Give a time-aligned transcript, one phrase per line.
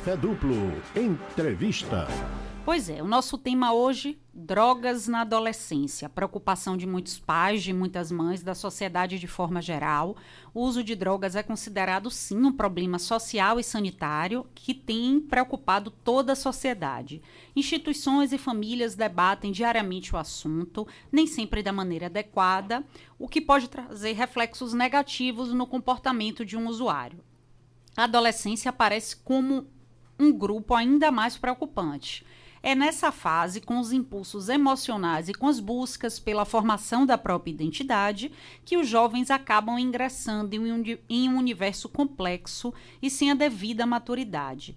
[0.00, 0.72] Café Duplo.
[0.96, 2.08] Entrevista.
[2.64, 6.08] Pois é, o nosso tema hoje, drogas na adolescência.
[6.08, 10.16] Preocupação de muitos pais, de muitas mães, da sociedade de forma geral.
[10.54, 15.90] O uso de drogas é considerado, sim, um problema social e sanitário que tem preocupado
[15.90, 17.20] toda a sociedade.
[17.54, 22.82] Instituições e famílias debatem diariamente o assunto, nem sempre da maneira adequada,
[23.18, 27.20] o que pode trazer reflexos negativos no comportamento de um usuário.
[27.94, 29.66] A adolescência aparece como
[30.20, 32.24] um grupo ainda mais preocupante
[32.62, 37.52] é nessa fase, com os impulsos emocionais e com as buscas pela formação da própria
[37.52, 38.30] identidade,
[38.64, 40.54] que os jovens acabam ingressando
[41.08, 44.76] em um, universo complexo e sem a devida maturidade.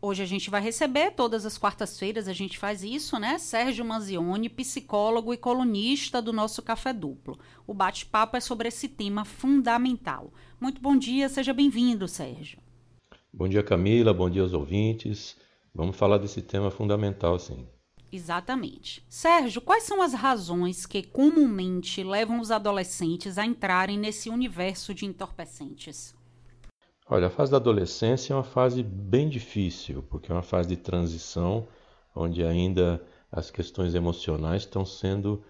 [0.00, 3.36] Hoje a gente vai receber, todas as quartas-feiras a gente faz isso, né?
[3.36, 7.36] Sérgio Manzioni, psicólogo e colunista do nosso Café Duplo.
[7.66, 10.32] O bate-papo é sobre esse tema fundamental.
[10.60, 12.67] Muito bom dia, seja bem-vindo, Sérgio.
[13.38, 15.36] Bom dia, Camila, bom dia aos ouvintes.
[15.72, 17.68] Vamos falar desse tema fundamental, sim.
[18.10, 19.06] Exatamente.
[19.08, 25.06] Sérgio, quais são as razões que comumente levam os adolescentes a entrarem nesse universo de
[25.06, 26.16] entorpecentes?
[27.08, 30.76] Olha, a fase da adolescência é uma fase bem difícil, porque é uma fase de
[30.76, 31.68] transição
[32.16, 35.44] onde ainda as questões emocionais estão sendo,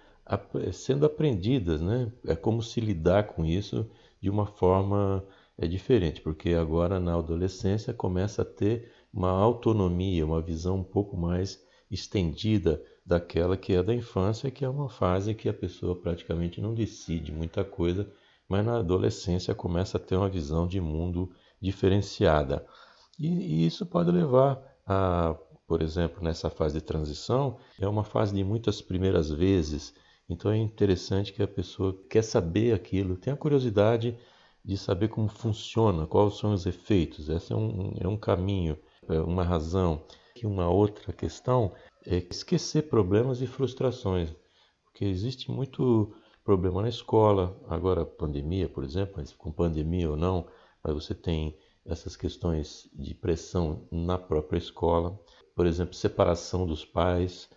[0.75, 2.13] sendo aprendidas, né?
[2.27, 3.91] É como se lidar com isso
[4.21, 5.25] de uma forma
[5.59, 11.17] é diferente, porque agora na adolescência começa a ter uma autonomia, uma visão um pouco
[11.17, 16.61] mais estendida daquela que é da infância, que é uma fase que a pessoa praticamente
[16.61, 18.09] não decide muita coisa,
[18.49, 22.65] mas na adolescência começa a ter uma visão de mundo diferenciada.
[23.19, 25.35] E, e isso pode levar a,
[25.67, 29.93] por exemplo, nessa fase de transição, é uma fase de muitas primeiras vezes,
[30.29, 34.17] então é interessante que a pessoa quer saber aquilo, tem a curiosidade
[34.69, 37.31] de saber como funciona, quais são os efeitos.
[37.31, 40.05] Esse é um, é um caminho é, uma razão.
[40.37, 41.73] E uma outra questão
[42.07, 44.31] é esquecer problemas e frustrações,
[44.85, 46.15] porque existe muito
[46.45, 50.47] problema na escola, agora pandemia, por exemplo, mas com pandemia ou não,
[50.85, 55.19] mas você tem essas questões de pressão na própria escola,
[55.57, 57.49] por exemplo, separação dos pais,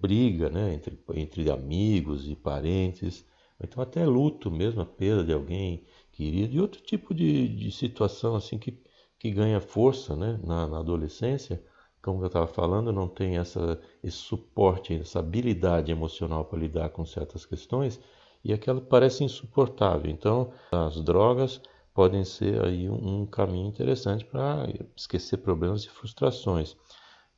[0.00, 3.26] briga né, entre, entre amigos e parentes,
[3.64, 8.34] então até luto mesmo, a perda de alguém querido, e outro tipo de, de situação
[8.34, 8.78] assim que
[9.22, 11.62] que ganha força né, na, na adolescência,
[12.02, 17.06] como eu estava falando, não tem essa, esse suporte, essa habilidade emocional para lidar com
[17.06, 18.00] certas questões
[18.44, 20.10] e aquela parece insuportável.
[20.10, 21.60] Então, as drogas
[21.94, 26.76] podem ser aí um, um caminho interessante para esquecer problemas e frustrações.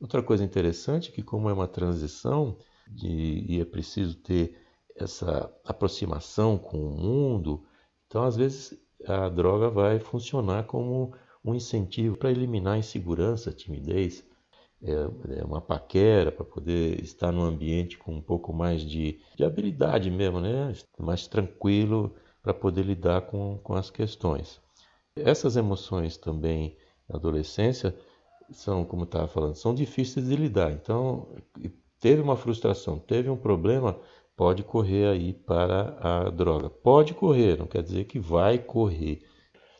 [0.01, 4.59] Outra coisa interessante é que como é uma transição de, e é preciso ter
[4.95, 7.65] essa aproximação com o mundo,
[8.07, 11.13] então às vezes a droga vai funcionar como
[11.43, 14.25] um incentivo para eliminar insegurança, timidez,
[14.81, 19.43] é, é uma paquera para poder estar num ambiente com um pouco mais de, de
[19.43, 20.73] habilidade mesmo, né?
[20.99, 24.61] mais tranquilo para poder lidar com, com as questões.
[25.15, 27.95] Essas emoções também na adolescência
[28.51, 30.71] são, como estava falando, são difíceis de lidar.
[30.71, 31.27] Então,
[31.99, 33.99] teve uma frustração, teve um problema,
[34.35, 36.69] pode correr aí para a droga.
[36.69, 39.23] Pode correr, não quer dizer que vai correr.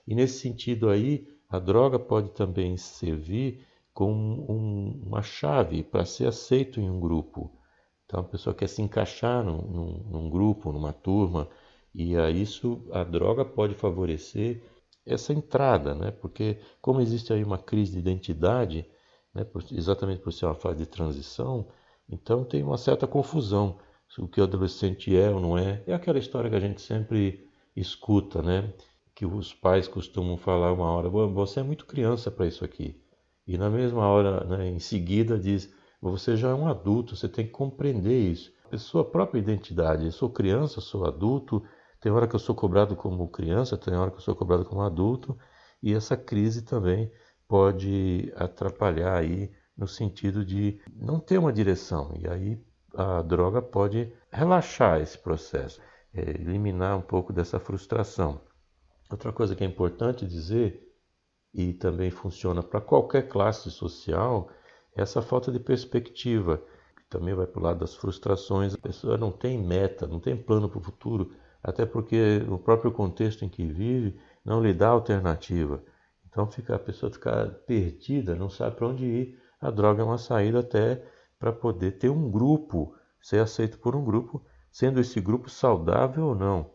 [0.07, 6.27] E nesse sentido aí, a droga pode também servir como um, uma chave para ser
[6.27, 7.51] aceito em um grupo.
[8.05, 11.47] Então a pessoa quer se encaixar num, num, num grupo, numa turma,
[11.93, 14.61] e a isso a droga pode favorecer
[15.05, 16.11] essa entrada, né?
[16.11, 18.85] porque como existe aí uma crise de identidade,
[19.33, 19.45] né?
[19.71, 21.67] exatamente por ser uma fase de transição,
[22.09, 23.77] então tem uma certa confusão
[24.17, 25.83] o que o adolescente é ou não é.
[25.85, 28.73] É aquela história que a gente sempre escuta, né?
[29.15, 33.01] que os pais costumam falar uma hora, você é muito criança para isso aqui.
[33.47, 37.45] E na mesma hora, né, em seguida, diz, você já é um adulto, você tem
[37.45, 38.51] que compreender isso.
[38.69, 41.63] A sua própria identidade, eu sou criança, sou adulto,
[42.01, 44.81] tem hora que eu sou cobrado como criança, tem hora que eu sou cobrado como
[44.81, 45.37] adulto,
[45.81, 47.09] e essa crise também
[47.47, 52.13] pode atrapalhar aí no sentido de não ter uma direção.
[52.19, 52.61] E aí
[52.97, 55.81] a droga pode relaxar esse processo,
[56.13, 58.41] é, eliminar um pouco dessa frustração.
[59.11, 60.81] Outra coisa que é importante dizer,
[61.53, 64.49] e também funciona para qualquer classe social,
[64.95, 66.61] é essa falta de perspectiva,
[66.97, 68.73] que também vai para o lado das frustrações.
[68.73, 71.33] A pessoa não tem meta, não tem plano para o futuro,
[71.63, 75.83] até porque o próprio contexto em que vive não lhe dá alternativa.
[76.27, 79.39] Então fica, a pessoa fica perdida, não sabe para onde ir.
[79.61, 81.01] A droga é uma saída até
[81.45, 86.33] para poder ter um grupo, ser aceito por um grupo, sendo esse grupo saudável ou
[86.33, 86.71] não.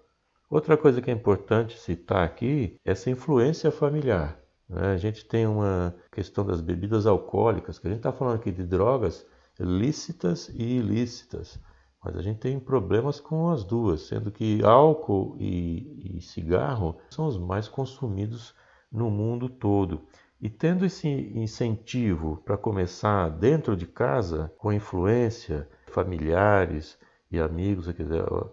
[0.48, 4.38] Outra coisa que é importante citar aqui é essa influência familiar.
[4.68, 4.92] Né?
[4.92, 8.62] A gente tem uma questão das bebidas alcoólicas, que a gente está falando aqui de
[8.62, 9.26] drogas
[9.58, 11.58] lícitas e ilícitas,
[12.00, 17.26] mas a gente tem problemas com as duas, sendo que álcool e, e cigarro são
[17.26, 18.54] os mais consumidos
[18.90, 20.06] no mundo todo.
[20.40, 26.98] E tendo esse incentivo para começar dentro de casa, com influência, familiares
[27.30, 27.92] e amigos, a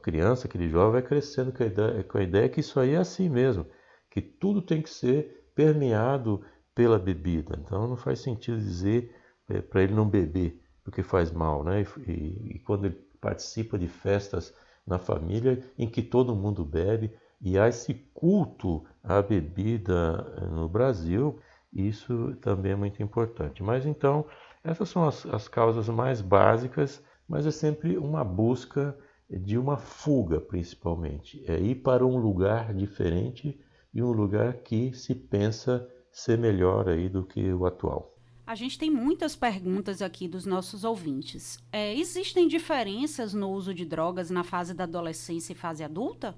[0.02, 2.98] criança, aquele jovem vai crescendo com a, ideia, com a ideia que isso aí é
[2.98, 3.66] assim mesmo,
[4.10, 6.44] que tudo tem que ser permeado
[6.76, 7.58] pela bebida.
[7.58, 9.16] Então não faz sentido dizer
[9.48, 11.86] é, para ele não beber, porque faz mal, né?
[12.06, 14.54] E, e, e quando ele participa de festas
[14.86, 21.40] na família em que todo mundo bebe e há esse culto à bebida no Brasil,
[21.72, 23.62] isso também é muito importante.
[23.62, 24.26] Mas então,
[24.64, 28.98] essas são as, as causas mais básicas, mas é sempre uma busca
[29.30, 31.44] de uma fuga, principalmente.
[31.48, 33.60] É ir para um lugar diferente
[33.94, 38.18] e um lugar que se pensa ser melhor aí do que o atual.
[38.46, 41.60] A gente tem muitas perguntas aqui dos nossos ouvintes.
[41.70, 46.34] É, existem diferenças no uso de drogas na fase da adolescência e fase adulta?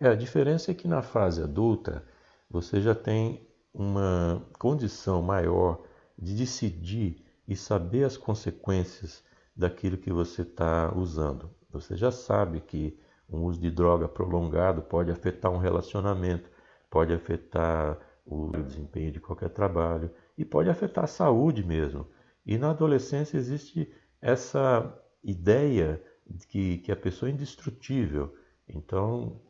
[0.00, 2.04] É, a diferença é que na fase adulta
[2.50, 3.45] você já tem
[3.76, 5.82] uma condição maior
[6.18, 9.22] de decidir e saber as consequências
[9.54, 11.50] daquilo que você está usando.
[11.70, 16.48] Você já sabe que um uso de droga prolongado pode afetar um relacionamento,
[16.90, 22.06] pode afetar o desempenho de qualquer trabalho e pode afetar a saúde mesmo.
[22.46, 23.92] E na adolescência existe
[24.22, 24.92] essa
[25.22, 28.34] ideia de que, que a pessoa é indestrutível.
[28.68, 29.40] Então,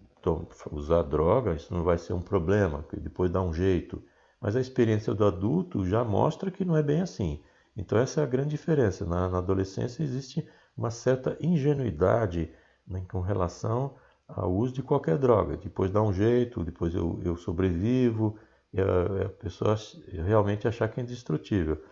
[0.73, 4.03] usar droga, isso não vai ser um problema, depois dá um jeito.
[4.41, 7.43] Mas a experiência do adulto já mostra que não é bem assim.
[7.77, 9.05] Então, essa é a grande diferença.
[9.05, 10.47] Na, na adolescência existe
[10.77, 12.51] uma certa ingenuidade
[12.87, 13.97] né, com relação
[14.29, 15.57] ao uso de qualquer droga.
[15.57, 18.39] Depois dá um jeito, depois eu, eu sobrevivo,
[18.73, 19.77] e a, a pessoa
[20.25, 21.83] realmente achar que é indestrutível.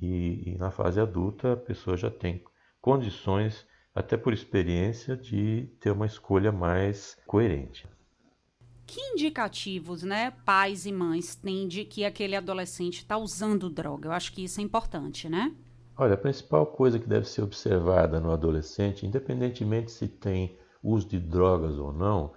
[0.00, 2.42] E, e, na fase adulta a pessoa já tem
[2.80, 7.88] condições, até por experiência, de ter uma escolha mais coerente.
[8.86, 14.08] Que indicativos, né, pais e mães têm de que aquele adolescente está usando droga?
[14.08, 15.54] Eu acho que isso é importante, né?
[15.96, 21.18] Olha, a principal coisa que deve ser observada no adolescente, independentemente se tem uso de
[21.18, 22.32] drogas ou não,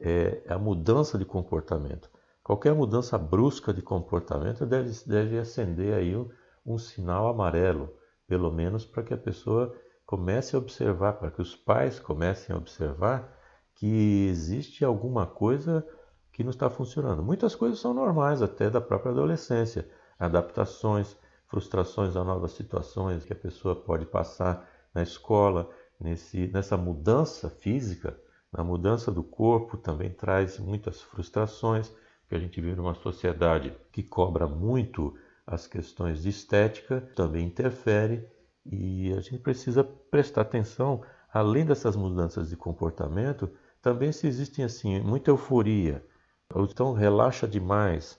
[0.00, 2.10] é a mudança de comportamento.
[2.42, 6.28] Qualquer mudança brusca de comportamento deve, deve acender aí um,
[6.66, 7.94] um sinal amarelo,
[8.26, 9.72] pelo menos para que a pessoa
[10.04, 13.38] comece a observar, para que os pais comecem a observar
[13.82, 15.84] que existe alguma coisa
[16.30, 17.20] que não está funcionando.
[17.20, 21.16] Muitas coisas são normais, até da própria adolescência, adaptações,
[21.48, 25.68] frustrações a novas situações que a pessoa pode passar na escola,
[25.98, 28.16] nesse, nessa mudança física,
[28.52, 31.92] na mudança do corpo também traz muitas frustrações
[32.28, 35.12] que a gente vive numa sociedade que cobra muito
[35.44, 38.24] as questões de estética, também interfere
[38.64, 41.02] e a gente precisa prestar atenção,
[41.32, 43.50] além dessas mudanças de comportamento,
[43.82, 46.06] também se existem assim muita euforia,
[46.54, 48.18] ou então relaxa demais,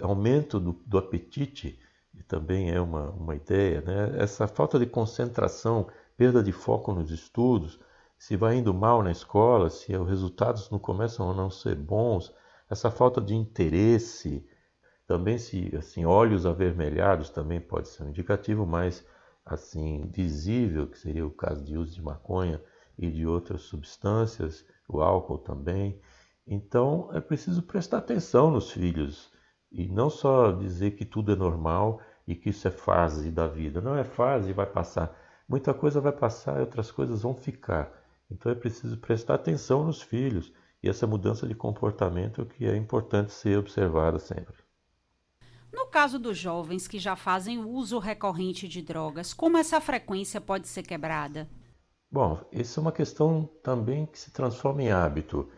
[0.00, 1.78] aumento do, do apetite,
[2.26, 4.16] também é uma, uma ideia, né?
[4.18, 5.86] essa falta de concentração,
[6.16, 7.78] perda de foco nos estudos,
[8.18, 12.34] se vai indo mal na escola, se os resultados não começam a não ser bons,
[12.68, 14.44] essa falta de interesse,
[15.06, 19.06] também se assim olhos avermelhados também pode ser um indicativo mais
[19.44, 22.60] assim visível, que seria o caso de uso de maconha
[22.98, 26.00] e de outras substâncias, o álcool também.
[26.46, 29.30] Então é preciso prestar atenção nos filhos
[29.70, 33.80] e não só dizer que tudo é normal e que isso é fase da vida.
[33.80, 35.14] Não é fase, vai passar.
[35.48, 37.92] Muita coisa vai passar e outras coisas vão ficar.
[38.30, 40.52] Então é preciso prestar atenção nos filhos
[40.82, 44.56] e essa mudança de comportamento que é importante ser observada sempre.
[45.72, 50.66] No caso dos jovens que já fazem uso recorrente de drogas, como essa frequência pode
[50.66, 51.48] ser quebrada?
[52.10, 55.48] Bom, isso é uma questão também que se transforma em hábito.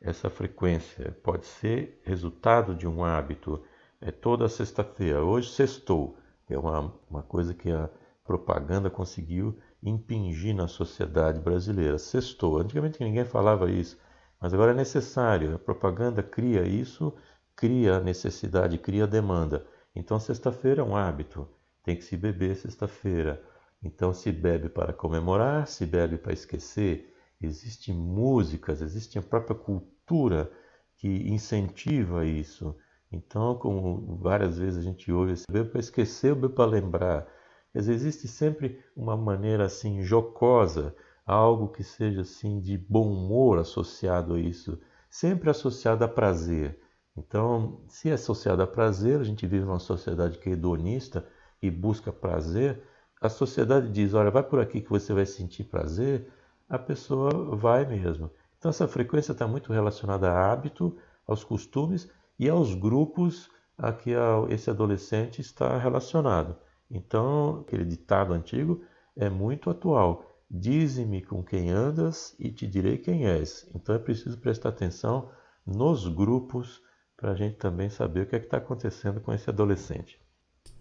[0.00, 3.62] Essa frequência pode ser resultado de um hábito.
[4.00, 5.24] É toda sexta-feira.
[5.24, 6.18] Hoje sextou.
[6.48, 7.88] É uma, uma coisa que a
[8.22, 11.98] propaganda conseguiu impingir na sociedade brasileira.
[11.98, 12.58] Sextou.
[12.58, 13.98] Antigamente ninguém falava isso.
[14.44, 17.14] Mas agora é necessário, a propaganda cria isso,
[17.56, 19.66] cria a necessidade, cria a demanda.
[19.96, 21.48] Então, sexta-feira é um hábito,
[21.82, 23.42] tem que se beber sexta-feira.
[23.84, 27.14] Então, se bebe para comemorar, se bebe para esquecer.
[27.40, 30.50] Existem músicas, existe a própria cultura
[30.96, 32.74] que incentiva isso.
[33.12, 37.28] Então, como várias vezes a gente ouve, se bebe para esquecer ou para lembrar.
[37.74, 40.94] Existe sempre uma maneira assim jocosa
[41.26, 44.78] algo que seja assim de bom humor associado a isso,
[45.10, 46.78] sempre associado a prazer.
[47.16, 51.26] Então, se é associado a prazer, a gente vive numa sociedade que é hedonista
[51.62, 52.82] e busca prazer,
[53.20, 56.30] a sociedade diz: olha, vai por aqui que você vai sentir prazer,
[56.68, 58.30] a pessoa vai mesmo.
[58.58, 64.10] Então, essa frequência está muito relacionada a hábito, aos costumes e aos grupos a que
[64.50, 66.56] esse adolescente está relacionado.
[66.90, 68.82] Então, aquele ditado antigo
[69.16, 70.30] é muito atual.
[70.50, 73.68] Dize-me com quem andas e te direi quem és.
[73.74, 75.30] Então é preciso prestar atenção
[75.66, 76.82] nos grupos
[77.16, 80.20] para a gente também saber o que é está acontecendo com esse adolescente.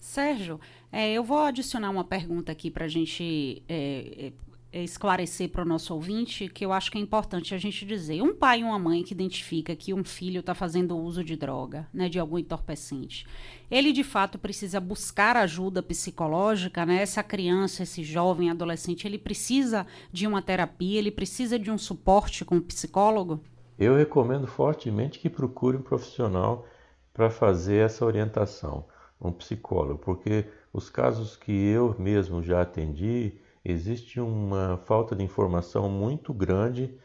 [0.04, 0.60] Sérgio,
[0.92, 4.34] é, eu vou adicionar uma pergunta aqui para a gente é,
[4.70, 8.22] é esclarecer para o nosso ouvinte que eu acho que é importante a gente dizer.
[8.22, 11.88] Um pai e uma mãe que identifica que um filho está fazendo uso de droga,
[11.94, 13.26] né, de algum entorpecente,
[13.72, 17.02] ele de fato precisa buscar ajuda psicológica, né?
[17.02, 22.44] Essa criança, esse jovem, adolescente, ele precisa de uma terapia, ele precisa de um suporte
[22.44, 23.40] com um psicólogo?
[23.80, 26.68] Eu recomendo fortemente que procure um profissional
[27.14, 28.86] para fazer essa orientação,
[29.28, 35.90] um psicólogo, porque os casos que eu mesmo já atendi, existe uma falta de informação
[35.90, 36.98] muito grande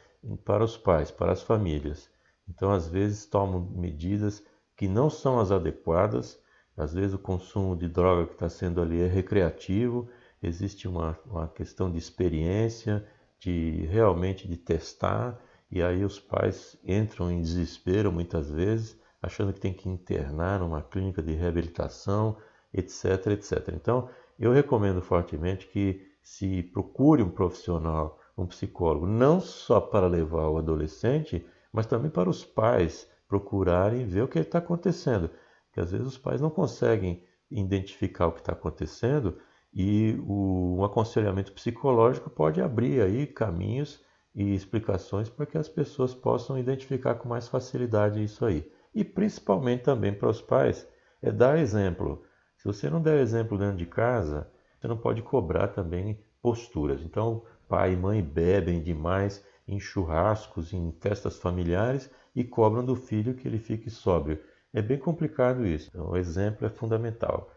[0.44, 2.10] para os pais, para as famílias.
[2.48, 4.42] Então, às vezes, tomam medidas
[4.76, 6.40] que não são as adequadas,
[6.76, 10.08] às vezes, o consumo de droga que está sendo ali é recreativo,
[10.42, 13.06] existe uma, uma questão de experiência,
[13.38, 15.38] de realmente de testar,
[15.70, 20.82] e aí os pais entram em desespero muitas vezes, achando que tem que internar numa
[20.82, 22.36] clínica de reabilitação,
[22.72, 23.68] etc, etc.
[23.74, 24.08] Então,
[24.38, 30.58] eu recomendo fortemente que se procure um profissional, um psicólogo, não só para levar o
[30.58, 35.30] adolescente, mas também para os pais procurarem ver o que está acontecendo.
[35.66, 39.38] Porque às vezes os pais não conseguem identificar o que está acontecendo
[39.72, 44.02] e o, um aconselhamento psicológico pode abrir aí caminhos
[44.34, 48.70] e explicações para que as pessoas possam identificar com mais facilidade isso aí.
[48.94, 50.86] E principalmente também para os pais
[51.22, 52.24] é dar exemplo.
[52.56, 57.02] Se você não der exemplo dentro de casa, você não pode cobrar também posturas.
[57.02, 63.34] Então, pai e mãe bebem demais em churrascos, em festas familiares e cobram do filho
[63.34, 64.40] que ele fique sóbrio.
[64.72, 65.88] É bem complicado isso.
[65.90, 67.52] Então, o exemplo é fundamental.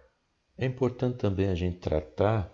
[0.58, 2.52] É importante também a gente tratar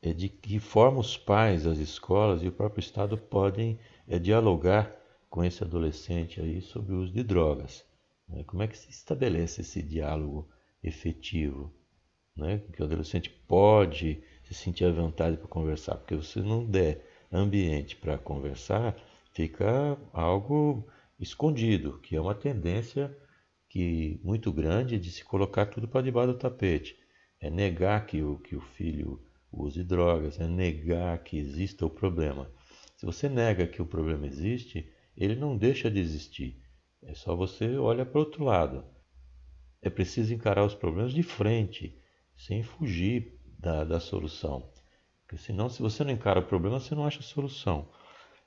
[0.00, 4.90] é, de que forma os pais, as escolas e o próprio Estado podem é, dialogar
[5.28, 7.84] com esse adolescente aí sobre o uso de drogas.
[8.32, 8.44] Né?
[8.44, 10.48] Como é que se estabelece esse diálogo
[10.82, 11.72] efetivo?
[12.36, 12.62] né?
[12.72, 17.96] que o adolescente pode se sentir à vontade para conversar, porque se não der ambiente
[17.96, 18.96] para conversar,
[19.32, 20.86] fica algo
[21.18, 23.16] escondido, que é uma tendência
[23.68, 26.96] que muito grande de se colocar tudo para debaixo do tapete.
[27.40, 29.20] É negar que o, que o filho
[29.50, 32.50] use drogas, é negar que exista o problema.
[32.96, 36.61] Se você nega que o problema existe, ele não deixa de existir.
[37.04, 38.84] É só você olha para o outro lado.
[39.80, 41.98] É preciso encarar os problemas de frente
[42.36, 44.70] sem fugir da, da solução.
[45.22, 47.88] Porque senão, se você não encara o problema, você não acha solução.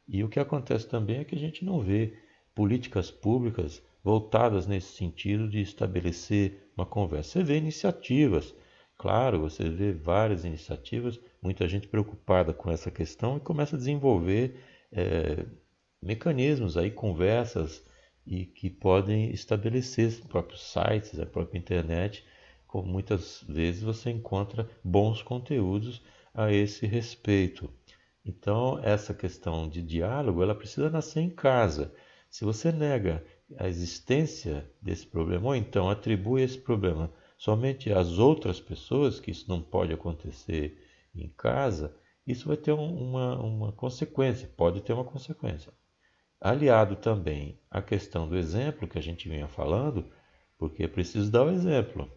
[0.07, 2.17] E o que acontece também é que a gente não vê
[2.53, 7.31] políticas públicas voltadas nesse sentido de estabelecer uma conversa.
[7.31, 8.55] Você vê iniciativas,
[8.97, 14.59] claro, você vê várias iniciativas, muita gente preocupada com essa questão e começa a desenvolver
[14.91, 15.45] é,
[16.01, 17.83] mecanismos aí, conversas
[18.25, 22.25] e que podem estabelecer próprios sites, a própria internet,
[22.73, 26.01] muitas vezes você encontra bons conteúdos
[26.33, 27.69] a esse respeito.
[28.25, 31.93] Então, essa questão de diálogo, ela precisa nascer em casa.
[32.29, 33.23] Se você nega
[33.57, 39.45] a existência desse problema, ou então atribui esse problema somente às outras pessoas, que isso
[39.47, 40.81] não pode acontecer
[41.13, 45.71] em casa, isso vai ter uma, uma consequência, pode ter uma consequência.
[46.45, 50.05] Aliado também à questão do exemplo que a gente vinha falando,
[50.59, 52.07] porque é preciso dar o exemplo.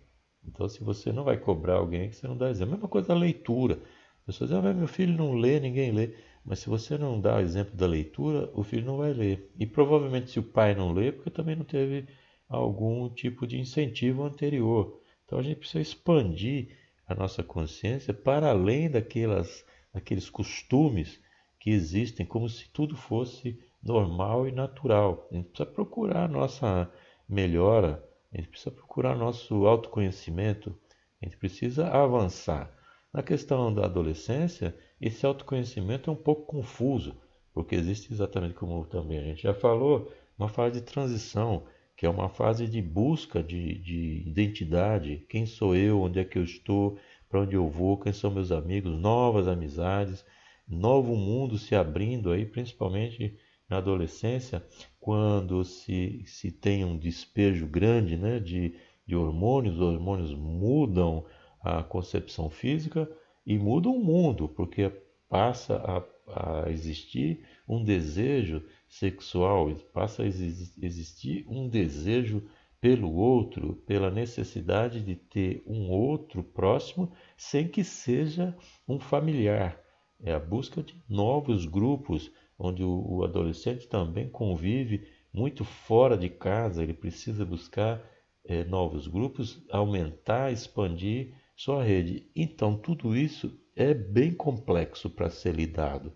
[0.45, 2.75] Então, se você não vai cobrar alguém que você não dá exemplo.
[2.75, 3.81] A mesma coisa da leitura.
[4.21, 6.15] As pessoas dizem, ah, meu filho não lê, ninguém lê.
[6.45, 9.51] Mas se você não dá o exemplo da leitura, o filho não vai ler.
[9.59, 12.07] E provavelmente se o pai não lê, porque também não teve
[12.47, 15.01] algum tipo de incentivo anterior.
[15.25, 21.19] Então a gente precisa expandir a nossa consciência para além daquelas, daqueles costumes
[21.59, 25.29] que existem, como se tudo fosse normal e natural.
[25.31, 26.91] A gente precisa procurar a nossa
[27.29, 30.77] melhora a gente precisa procurar nosso autoconhecimento,
[31.21, 32.71] a gente precisa avançar.
[33.13, 37.17] Na questão da adolescência, esse autoconhecimento é um pouco confuso,
[37.55, 41.65] porque existe exatamente como também a gente já falou, uma fase de transição,
[41.97, 46.39] que é uma fase de busca de, de identidade, quem sou eu, onde é que
[46.39, 50.25] eu estou, para onde eu vou, quem são meus amigos, novas amizades,
[50.69, 53.37] novo mundo se abrindo aí, principalmente
[53.69, 54.65] na adolescência,
[54.99, 58.75] quando se, se tem um despejo grande né, de,
[59.07, 61.25] de hormônios, os hormônios mudam
[61.61, 63.11] a concepção física
[63.45, 64.91] e mudam o mundo, porque
[65.29, 72.49] passa a, a existir um desejo sexual, passa a existir um desejo
[72.81, 78.57] pelo outro, pela necessidade de ter um outro próximo sem que seja
[78.87, 79.79] um familiar.
[80.21, 86.29] É a busca de novos grupos, onde o, o adolescente também convive muito fora de
[86.29, 88.03] casa, ele precisa buscar
[88.45, 92.31] é, novos grupos, aumentar, expandir sua rede.
[92.35, 96.13] Então, tudo isso é bem complexo para ser lidado.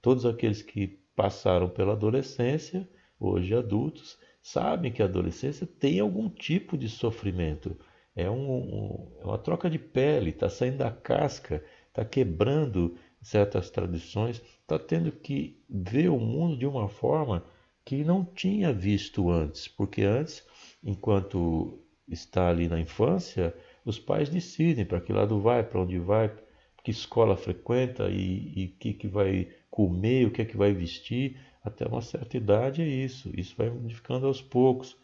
[0.00, 2.88] Todos aqueles que passaram pela adolescência,
[3.20, 7.76] hoje adultos, sabem que a adolescência tem algum tipo de sofrimento.
[8.16, 13.70] É, um, um, é uma troca de pele, está saindo da casca, está quebrando certas
[13.70, 17.44] tradições, está tendo que ver o mundo de uma forma
[17.84, 20.42] que não tinha visto antes, porque antes,
[20.82, 21.78] enquanto
[22.08, 23.54] está ali na infância,
[23.84, 26.34] os pais decidem para que lado vai, para onde vai,
[26.82, 31.38] que escola frequenta e o que, que vai comer, o que é que vai vestir.
[31.62, 33.30] Até uma certa idade é isso.
[33.34, 34.96] Isso vai modificando aos poucos.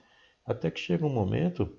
[0.45, 1.75] Até que chega um momento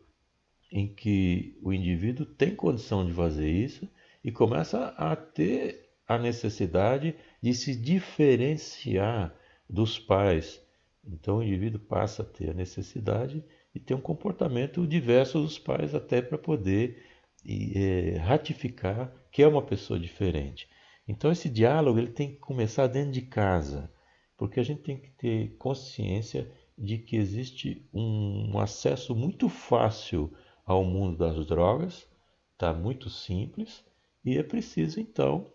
[0.72, 3.88] em que o indivíduo tem condição de fazer isso
[4.24, 9.34] e começa a ter a necessidade de se diferenciar
[9.70, 10.62] dos pais.
[11.06, 15.96] Então o indivíduo passa a ter a necessidade de ter um comportamento diverso dos pais
[15.96, 17.02] até para poder
[17.46, 20.68] é, ratificar que é uma pessoa diferente.
[21.08, 23.92] Então esse diálogo ele tem que começar dentro de casa,
[24.38, 30.34] porque a gente tem que ter consciência de que existe um acesso muito fácil
[30.66, 32.08] ao mundo das drogas,
[32.54, 33.84] está muito simples
[34.24, 35.52] e é preciso então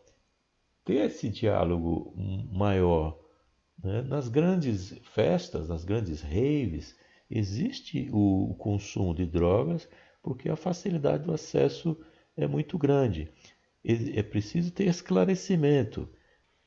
[0.87, 2.15] ter esse diálogo
[2.51, 3.19] maior.
[3.83, 4.01] Né?
[4.03, 6.97] Nas grandes festas, nas grandes raves,
[7.29, 9.87] existe o consumo de drogas
[10.23, 12.01] porque a facilidade do acesso
[12.37, 13.29] é muito grande.
[13.85, 16.09] É preciso ter esclarecimento.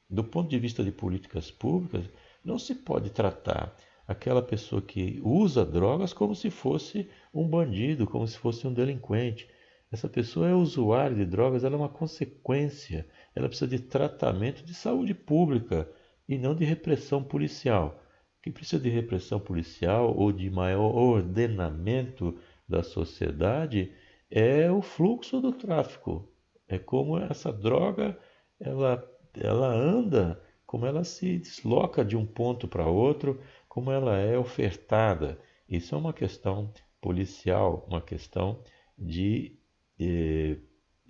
[0.09, 2.05] Do ponto de vista de políticas públicas,
[2.44, 3.75] não se pode tratar
[4.07, 9.48] aquela pessoa que usa drogas como se fosse um bandido, como se fosse um delinquente.
[9.91, 14.73] Essa pessoa é usuária de drogas, ela é uma consequência, ela precisa de tratamento de
[14.73, 15.89] saúde pública
[16.27, 17.99] e não de repressão policial.
[18.41, 23.91] Quem precisa de repressão policial ou de maior ordenamento da sociedade
[24.29, 26.31] é o fluxo do tráfico.
[26.67, 28.17] É como essa droga
[28.59, 34.37] ela, ela anda, como ela se desloca de um ponto para outro, como ela é
[34.37, 35.39] ofertada.
[35.67, 36.71] Isso é uma questão
[37.01, 38.63] policial, uma questão
[38.97, 39.58] de
[40.00, 40.57] eh,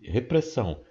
[0.01, 0.81] repressão.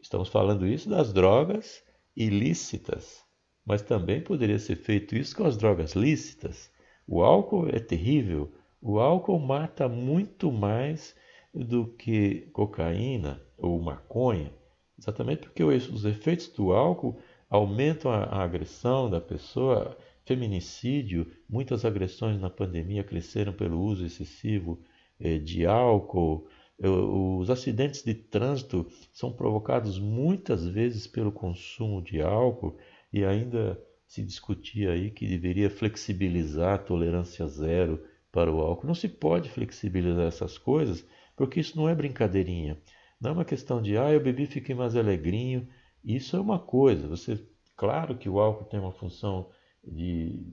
[0.00, 1.82] Estamos falando isso das drogas
[2.16, 3.22] ilícitas,
[3.64, 6.70] mas também poderia ser feito isso com as drogas lícitas.
[7.06, 11.14] O álcool é terrível, o álcool mata muito mais
[11.54, 14.52] do que cocaína ou maconha,
[14.98, 22.48] exatamente porque os efeitos do álcool aumentam a, agressão da pessoa, feminicídio, muitas agressões na
[22.48, 24.80] pandemia cresceram pelo uso excessivo
[25.20, 26.48] eh, de álcool.
[26.88, 32.76] Os acidentes de trânsito são provocados muitas vezes pelo consumo de álcool
[33.12, 38.86] e ainda se discutia aí que deveria flexibilizar a tolerância zero para o álcool.
[38.86, 42.78] Não se pode flexibilizar essas coisas, porque isso não é brincadeirinha.
[43.20, 45.68] Não é uma questão de, ah, eu bebi, fiquei mais alegrinho.
[46.04, 47.06] Isso é uma coisa.
[47.06, 49.48] Você, claro que o álcool tem uma função
[49.84, 50.44] de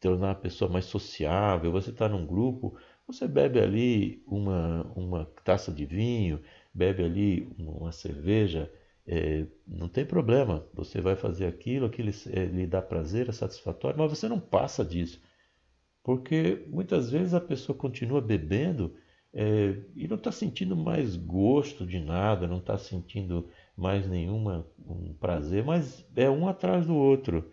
[0.00, 1.70] tornar a pessoa mais sociável.
[1.70, 2.76] Você está num grupo,
[3.12, 6.40] você bebe ali uma, uma taça de vinho,
[6.72, 8.72] bebe ali uma cerveja,
[9.06, 10.66] é, não tem problema.
[10.74, 14.84] Você vai fazer aquilo, aquilo é, lhe dá prazer, é satisfatório, mas você não passa
[14.84, 15.20] disso.
[16.02, 18.94] Porque muitas vezes a pessoa continua bebendo
[19.32, 25.14] é, e não está sentindo mais gosto de nada, não está sentindo mais nenhuma um
[25.14, 27.50] prazer, mas é um atrás do outro.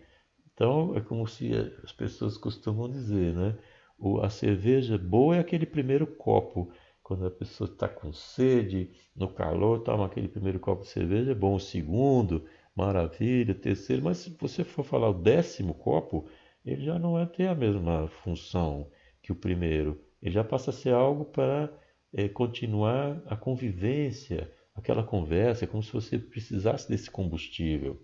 [0.54, 1.52] Então é como se
[1.84, 3.56] as pessoas costumam dizer, né?
[4.00, 6.72] O, a cerveja boa é aquele primeiro copo.
[7.04, 11.36] Quando a pessoa está com sede, no calor, toma aquele primeiro copo de cerveja, é
[11.36, 11.56] bom.
[11.56, 13.52] O segundo, maravilha.
[13.52, 16.30] O terceiro, mas se você for falar o décimo copo,
[16.66, 18.90] ele já não vai ter a mesma função
[19.22, 20.00] que o primeiro.
[20.22, 21.70] Ele já passa a ser algo para
[22.14, 28.02] é, continuar a convivência, aquela conversa, é como se você precisasse desse combustível.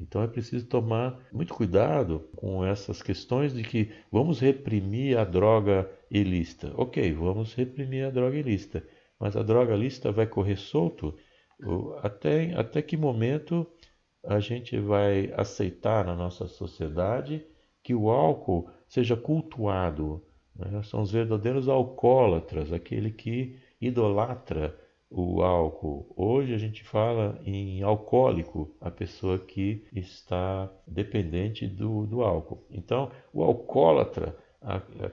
[0.00, 5.90] Então é preciso tomar muito cuidado com essas questões de que vamos reprimir a droga
[6.10, 6.72] ilícita.
[6.76, 8.86] Ok, vamos reprimir a droga ilícita,
[9.18, 11.16] mas a droga ilícita vai correr solto?
[12.02, 13.66] Até, até que momento
[14.24, 17.44] a gente vai aceitar na nossa sociedade
[17.82, 20.24] que o álcool seja cultuado.
[20.54, 20.82] Né?
[20.84, 24.78] São os verdadeiros alcoólatras, aquele que idolatra
[25.10, 26.12] o álcool.
[26.16, 32.64] Hoje a gente fala em alcoólico, a pessoa que está dependente do, do álcool.
[32.70, 34.36] Então, o alcoólatra,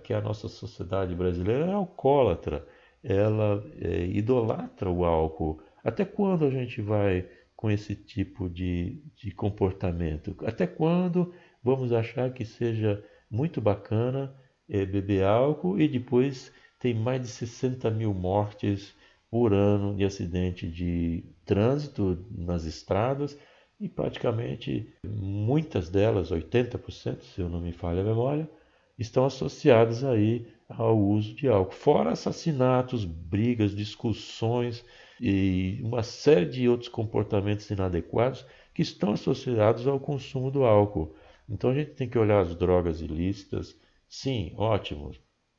[0.04, 2.68] que a nossa sociedade brasileira é alcoólatra,
[3.04, 5.62] ela é, idolatra o álcool.
[5.84, 10.36] Até quando a gente vai com esse tipo de, de comportamento?
[10.46, 14.36] Até quando vamos achar que seja muito bacana
[14.68, 18.96] é, beber álcool e depois tem mais de 60 mil mortes
[19.30, 23.38] por ano de acidente de trânsito nas estradas
[23.80, 28.50] e praticamente muitas delas, 80%, se eu não me falha a memória,
[28.98, 31.74] estão associadas aí ao uso de álcool.
[31.74, 34.86] Fora assassinatos, brigas, discussões
[35.20, 41.14] e uma série de outros comportamentos inadequados que estão associados ao consumo do álcool.
[41.48, 45.12] Então a gente tem que olhar as drogas ilícitas, sim, ótimo,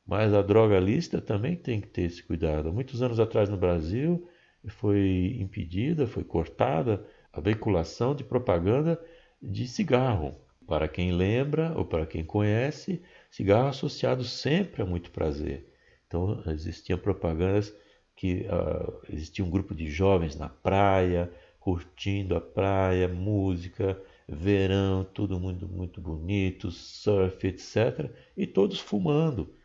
[0.07, 2.73] mas a droga lista também tem que ter esse cuidado.
[2.73, 4.29] muitos anos atrás no Brasil
[4.69, 9.01] foi impedida, foi cortada a veiculação de propaganda
[9.42, 10.35] de cigarro.
[10.66, 15.73] Para quem lembra ou para quem conhece, cigarro associado sempre a muito prazer.
[16.07, 17.75] Então existiam propagandas
[18.16, 25.38] que uh, existia um grupo de jovens na praia, curtindo a praia, música, verão, todo
[25.38, 28.11] mundo muito bonito, surf, etc.
[28.37, 29.56] E todos fumando.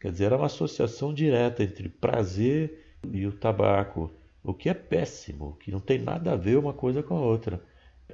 [0.00, 5.56] Quer dizer, era uma associação direta entre prazer e o tabaco, o que é péssimo,
[5.58, 7.60] que não tem nada a ver uma coisa com a outra.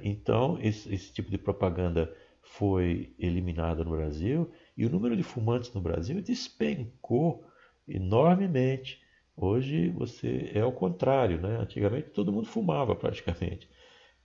[0.01, 5.73] Então, esse, esse tipo de propaganda foi eliminada no Brasil e o número de fumantes
[5.73, 7.45] no Brasil despencou
[7.87, 9.01] enormemente.
[9.35, 11.57] Hoje você é o contrário, né?
[11.59, 13.69] Antigamente todo mundo fumava praticamente.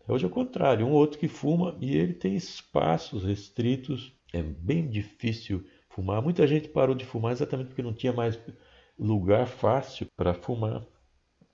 [0.09, 4.13] Hoje é o contrário, um outro que fuma e ele tem espaços restritos.
[4.33, 6.23] É bem difícil fumar.
[6.23, 8.39] Muita gente parou de fumar exatamente porque não tinha mais
[8.99, 10.83] lugar fácil para fumar.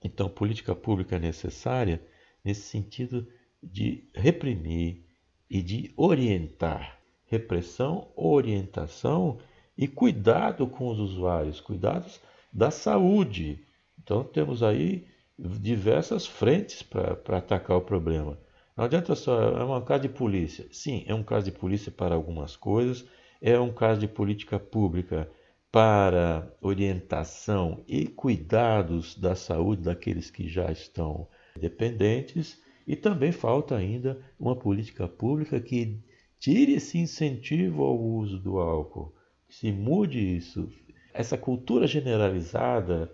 [0.03, 2.01] Então, política pública é necessária
[2.43, 3.27] nesse sentido
[3.61, 5.03] de reprimir
[5.49, 6.99] e de orientar.
[7.25, 9.39] Repressão, orientação
[9.77, 12.21] e cuidado com os usuários, cuidados
[12.53, 13.65] da saúde.
[14.01, 15.05] Então, temos aí
[15.37, 18.37] diversas frentes para atacar o problema.
[18.75, 20.67] Não adianta só, é um caso de polícia.
[20.71, 23.05] Sim, é um caso de polícia para algumas coisas,
[23.41, 25.29] é um caso de política pública
[25.71, 31.27] para orientação e cuidados da saúde daqueles que já estão
[31.59, 35.99] dependentes, e também falta ainda uma política pública que
[36.39, 39.13] tire esse incentivo ao uso do álcool,
[39.47, 40.69] que se mude isso.
[41.13, 43.11] Essa cultura generalizada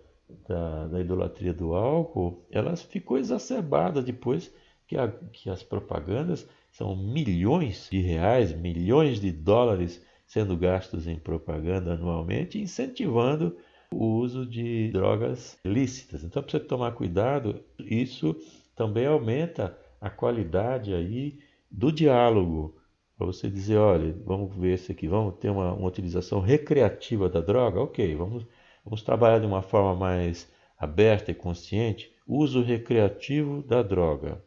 [0.47, 4.53] da, da idolatria do álcool, ela ficou exacerbada depois
[4.87, 10.01] que, a, que as propagandas são milhões de reais, milhões de dólares
[10.33, 13.55] sendo gastos em propaganda anualmente, incentivando
[13.91, 16.23] o uso de drogas lícitas.
[16.23, 18.35] Então precisa tomar cuidado, isso
[18.75, 21.37] também aumenta a qualidade aí
[21.69, 22.75] do diálogo.
[23.15, 27.39] Para você dizer, olha, vamos ver isso aqui, vamos ter uma, uma utilização recreativa da
[27.39, 28.43] droga, ok, vamos,
[28.83, 34.43] vamos trabalhar de uma forma mais aberta e consciente, uso recreativo da droga.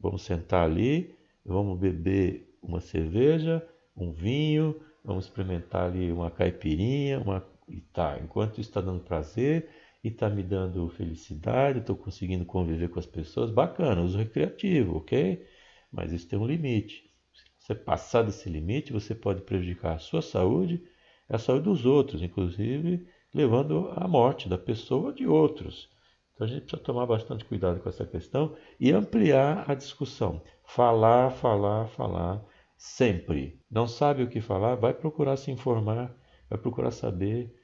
[0.00, 1.14] Vamos sentar ali,
[1.46, 3.64] vamos beber uma cerveja,
[3.96, 4.74] um vinho,
[5.04, 9.70] vamos experimentar ali uma caipirinha, uma e tá, enquanto está dando prazer
[10.02, 15.46] e está me dando felicidade, estou conseguindo conviver com as pessoas, bacana, uso recreativo, ok?
[15.90, 17.10] Mas isso tem um limite.
[17.32, 20.82] Se você passar desse limite, você pode prejudicar a sua saúde
[21.28, 25.88] a saúde dos outros, inclusive levando à morte da pessoa ou de outros.
[26.34, 30.42] Então a gente precisa tomar bastante cuidado com essa questão e ampliar a discussão.
[30.64, 32.44] Falar, falar, falar
[32.76, 33.60] sempre.
[33.70, 34.74] Não sabe o que falar?
[34.74, 36.14] Vai procurar se informar,
[36.48, 37.54] vai procurar saber,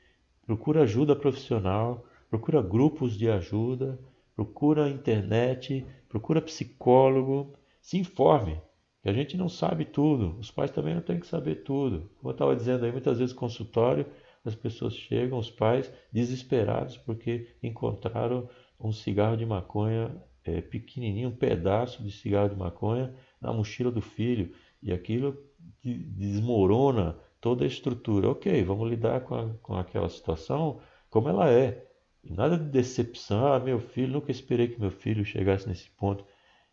[0.45, 3.99] procura ajuda profissional, procura grupos de ajuda,
[4.35, 8.61] procura internet, procura psicólogo, se informe.
[9.03, 12.11] Que a gente não sabe tudo, os pais também não têm que saber tudo.
[12.17, 14.05] Como eu estava dizendo aí, muitas vezes consultório,
[14.45, 21.37] as pessoas chegam, os pais, desesperados porque encontraram um cigarro de maconha é, pequenininho, um
[21.37, 25.37] pedaço de cigarro de maconha na mochila do filho e aquilo
[25.83, 28.31] desmorona toda a estrutura.
[28.31, 31.87] Ok, vamos lidar com, a, com aquela situação como ela é.
[32.23, 33.53] E nada de decepção.
[33.53, 36.25] Ah, meu filho, nunca esperei que meu filho chegasse nesse ponto.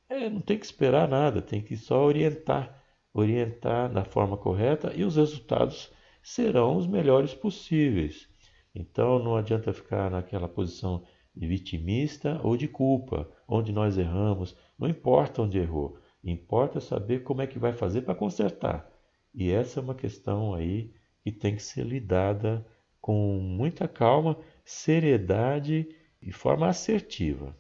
[0.10, 2.84] É, não tem que esperar nada, tem que só orientar.
[3.14, 5.92] Orientar da forma correta e os resultados
[6.22, 8.30] serão os melhores possíveis.
[8.76, 11.04] Então não adianta ficar naquela posição
[11.36, 15.98] de vitimista ou de culpa, onde nós erramos, não importa onde errou.
[16.24, 18.90] Importa saber como é que vai fazer para consertar.
[19.34, 20.94] E essa é uma questão aí
[21.26, 22.66] e tem que ser lidada
[23.00, 25.88] com muita calma, seriedade
[26.22, 27.56] e forma assertiva.